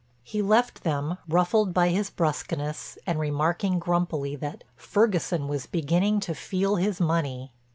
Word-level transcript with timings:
He 0.23 0.41
left 0.41 0.81
them, 0.81 1.19
ruffled 1.29 1.75
by 1.75 1.89
his 1.89 2.09
brusqueness 2.09 2.97
and 3.05 3.19
remarking 3.19 3.77
grumpily 3.77 4.35
that 4.37 4.63
"Ferguson 4.75 5.47
was 5.47 5.67
beginning 5.67 6.21
to 6.21 6.33
feel 6.33 6.77
his 6.77 6.99
money." 6.99 7.51